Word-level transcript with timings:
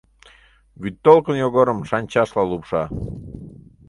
Вӱдтолкын 0.81 1.35
Йогорым 1.43 1.79
шанчашла 1.89 2.43
лупша. 2.49 2.83